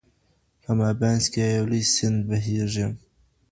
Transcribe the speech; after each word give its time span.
په 0.63 0.71
مابينځ 0.79 1.23
کي 1.33 1.41
یو 1.55 1.65
لوی 1.69 1.83
سيند 1.95 2.17
بهېږي. 2.29 2.85